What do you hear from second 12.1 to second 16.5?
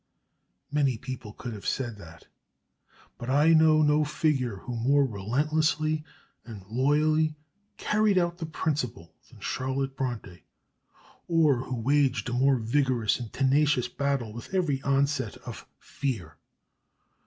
a more vigorous and tenacious battle with every onset of fear.